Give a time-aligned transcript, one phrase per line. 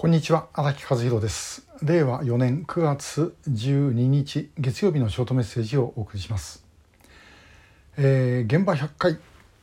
[0.00, 1.66] こんにちは荒木和弘です。
[1.82, 6.64] 令和4年9月12日月曜日のショートメッセージをお送りします、
[7.96, 9.18] えー、現場100回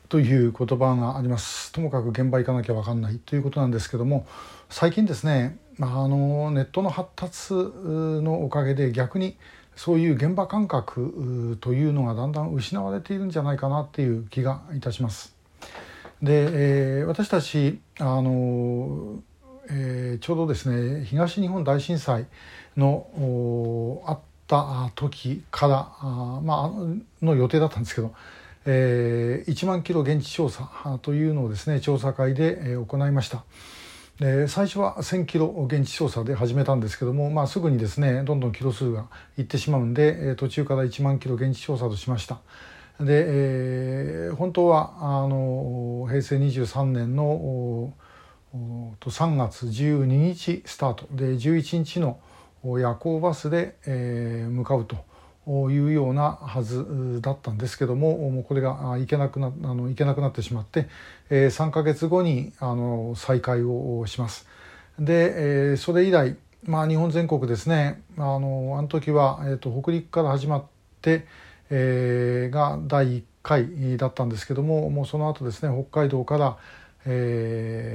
[0.09, 1.71] という言葉があります。
[1.71, 4.27] ともかく現場行かなきゃ分かんないということなんですけども
[4.69, 9.37] 最近ですね、まあ、あのネットの発達のおかげで逆に
[9.77, 15.33] そういう現場感覚というのがだんだん失われているんじゃないかなっていう気がいたします。
[16.21, 19.23] で、えー、私たちあの
[19.69, 22.27] えー、ちょうどですね東日本大震災
[22.77, 28.13] のあった時からあ、まあ、の予定だったんですけど、
[28.65, 33.43] えー、1万キロ現地調査というのをですね調査会で、行いました。
[34.19, 42.39] で最初は1,000キロ現地調査で始めたんですけども、まあ、すぐにですねどんどんキロ数がいってしまうんで途中から1万キロ現地調査としました。
[42.99, 47.93] で、えー、本当はあの平成23年の
[49.01, 52.19] 3月12日スタートで11日の
[52.63, 60.87] 夜行バスで、向かうというようなはずだったんですけどももうこれが行けなくなあの行けなくなってしまって、
[61.29, 64.47] え、3か月後にあの再開をします。
[64.97, 70.65] で、え、それ以来、まあ、日本全国ですねあのあの時は、えーと、北陸から始まっ
[71.01, 71.27] て、
[71.69, 76.57] え、が第1回だったんですけどももうその後ですね北海道から
[77.05, 77.94] え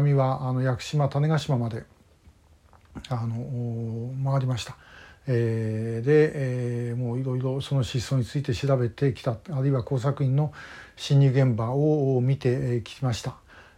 [0.00, 1.84] 南はあの屋久島種子島まで
[3.08, 4.76] あの回りました。
[5.26, 10.52] えー、で、えー、もういろいろその失踪について調べてきたあるいは工作員の
[10.96, 13.36] 侵入現場を見てきました。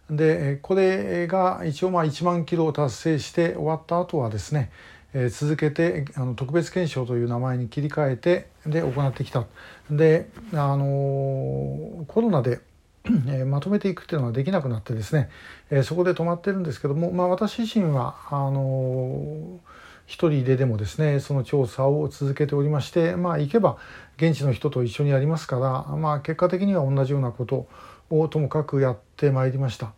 [0.09, 4.71] でこれが一応まあ1万キロを達成して終わった後はですね、
[5.13, 9.45] えー、続けてあの特別検証という名前に切り替えてで行ってきた。
[9.91, 12.61] であのコロナで
[13.27, 15.29] えまとめていくっていうのができなくなってですね、
[15.69, 19.59] えそこで止まってるんですけども、まあ、私自身はあの
[20.05, 23.77] 一人ででもですねその調査を続けておりましてまあ行けば
[24.17, 27.67] 現地の人と一緒にやりますから、まあ、結果的には同じようなこと
[28.09, 29.93] をともかくやってまいりました。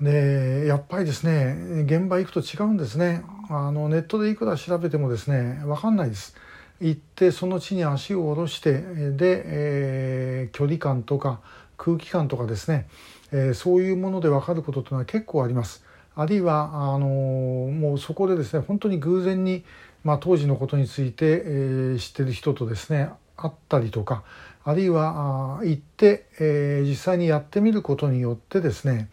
[0.00, 6.36] でやっぱりですね現場行くと違うんですねあのネットでいくら調べてもですね分かんないです。
[6.78, 8.82] 行ってその地に足を下ろして
[9.12, 11.40] で、えー、距離感とか
[11.76, 12.88] 空気感とかですね、
[13.32, 15.84] えー、そういうもので分かることというのは結構あります。
[16.14, 19.64] あるいはあのもうそこでですね本当に偶然に、
[20.02, 24.24] まあ、当時のことについて、えー、知ってる人とですね会ったりとか
[24.64, 29.10] あるいはあ行って、えー、実際にやってみることによってですね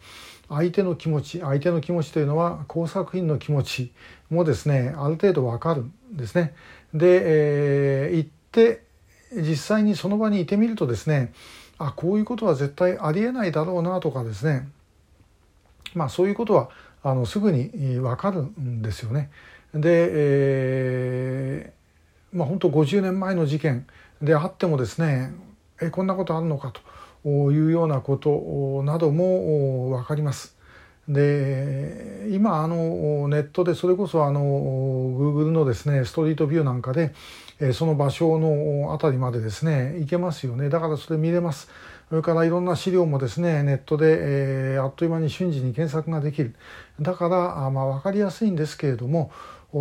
[0.48, 3.92] 相手の気持ち相手の気持ちというのは工作員の気持ち
[4.30, 6.54] もですねある程度わかるんですね。
[6.94, 8.82] で、えー、行って
[9.32, 11.32] 実際にその場にいてみるとですね
[11.86, 14.66] あこういうことは絶対ありえないだろうなとかですね
[15.94, 16.70] まあそういうことは
[17.02, 17.68] あのすぐに
[18.00, 19.30] 分かるんですよね。
[19.74, 23.86] で、えー、まあ本当50年前の事件
[24.22, 25.34] であってもですね
[25.80, 26.72] えこんなことあるのか
[27.24, 30.56] というようなことなども分かります。
[31.06, 37.12] で今あのネットでそれこそあの Google のですねストリートビューなんかで
[37.60, 40.68] えその場所の辺りまでですね行けますよね。
[40.68, 41.68] だからそれ見れます。
[42.08, 46.54] それからいろんな資料もですねネットで、え、あっという間に瞬時に検索ができる。
[47.00, 49.30] だからあまあ分かりやすいんですけれども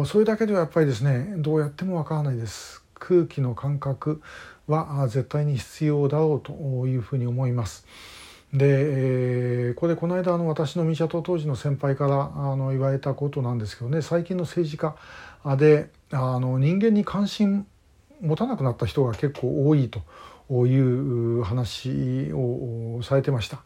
[0.05, 2.83] それだけではやっぱりですねどうやっても分からないです。
[2.95, 4.21] 空気の感覚
[4.67, 6.53] は絶対に必要だろうと
[6.87, 7.85] いうふうに思います。
[8.53, 14.95] で、えー、これこの間あの私のミシャ党当時の先輩からあの言われたことなんですけどね最近の政治家
[15.57, 17.65] であの人間に関心
[18.21, 20.01] 持たなくなった人が結構多いと
[20.67, 23.63] いう話をされてました。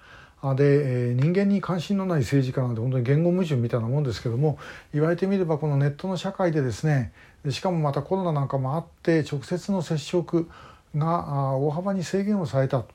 [0.56, 4.60] で人間に関心のない政治家なんて本当に言語矛盾みたいなもんですけども
[4.94, 7.12] 言われてみればこのネットの社会でですね
[7.50, 10.48] しかもまたコロナなんかもあって直接の接触
[10.96, 12.88] が大幅に制限をされたと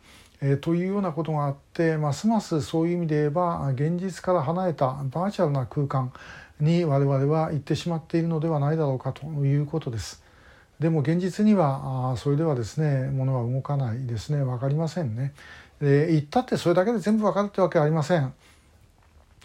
[0.44, 6.12] えー、というようなことがあってますますそういう意味で言えば現実から離れたバーチャルな空間
[6.60, 10.22] に我々は行ってしまっているのではないだろうかということです。
[10.80, 15.32] でも現実にはあそれではですね物は動かないですね分かりませんね。
[15.80, 18.34] で行ったってそれだけで全部分かるってわけはありません。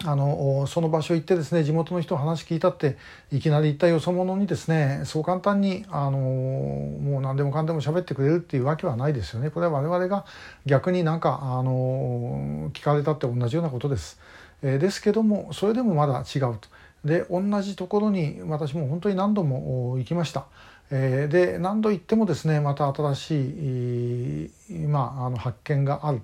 [0.04, 2.96] あのその場所行ってですね地元の人話聞いたって
[3.32, 9.50] いきなり行ったよそ者にですねそう簡単にあのもう何でもかんでも喋ってくれるっていうわけはないですよね。
[9.50, 10.24] これは我々が
[10.66, 14.20] 逆になんかあの聞かれたって同じようなことです。
[14.62, 16.68] えー、ですけどもそれでもまだ違うと。
[17.04, 20.46] で同じところに私も本当に何度も行きました。
[20.90, 26.22] えー、で何度行ってもですねまた新しい、まあ、あの発見がある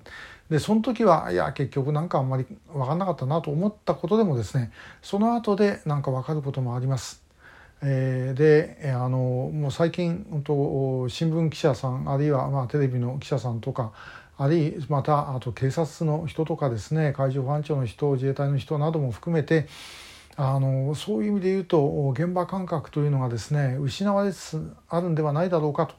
[0.49, 4.71] でその時はいや結局なんかあんまり分かんなかったなと思ったことでもですね
[5.01, 7.23] その後でなんか分かることもあります。
[7.81, 9.17] えー、であの
[9.53, 13.91] もう最近本当新聞記者さんあるいはまあテレビの記者さんとか
[14.37, 19.67] あるいまたあと警察の人とかですね海上保安庁の人自衛隊の人なども含めて
[20.37, 25.95] あのそういう意味で言うと現場感覚というのがですね失われつつあるんではないだろうかと。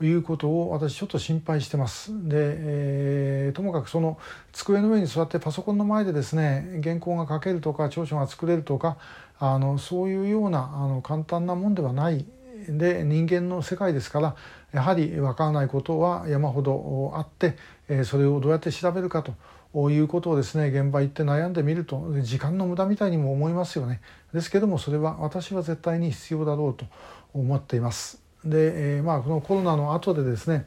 [0.00, 2.12] いうことを私ちょっと心配してます。
[2.28, 4.18] で、えー、ともかくその
[4.52, 8.96] 机の上に座ってパソコンの前でですね原稿が書けるとか調書が作れるとか
[9.38, 12.24] あのそういうようなあの簡単なもんではない
[12.68, 14.36] で人間の世界ですから
[14.72, 17.56] やはり分からないことは山ほどあって
[18.04, 24.00] それをどうやって調べるかということをですね現場行って悩んでみると時間の無駄みたいにも思いますよね
[24.32, 26.84] ですけどもそれは私は絶対に必要だろうと
[27.32, 28.27] 思っています。
[28.48, 30.66] で、えー、まあこのコロナの後でですね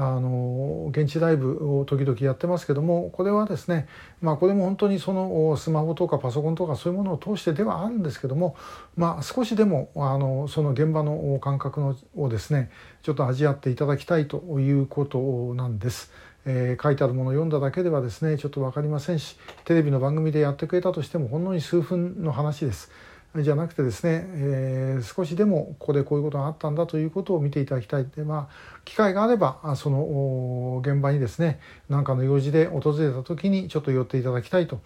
[0.00, 3.88] あの現地ライブを時々やってますけどもこれはですね
[4.22, 8.56] まあこれも本当にそのスマホとかパソコンとかそういうものを通してではあるんですけども
[8.96, 12.70] まあ少しでもあのその現場の感覚のをですね
[13.02, 15.18] ちょっと味わっていただきたいということ
[15.54, 16.12] なんです。
[16.44, 22.90] えー、書いてあるものを読んだだけではですねちょっと分かりませんしテレビの番組でやってくれたとしてもほんのに数分の話です。
[23.36, 28.06] じゃなくてですね、えー、少しでもここでこういうことがあったんだということを見ていただきたい。
[28.06, 34.80] で、まあ、機会があればその現場にですね何かの用事で訪れた時にちょっと寄っていただきたいと。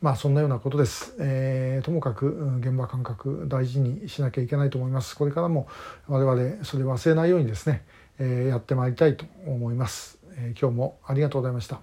[0.00, 5.16] まあそんなようなことです、えー、ともかく現場感覚大事にしなきゃいけないと思います。
[5.16, 5.66] これからも
[6.06, 7.84] 我々それ忘れないようにですね、
[8.18, 11.80] えー、やってまいりたいと思います、えー、今日もありがとうございました。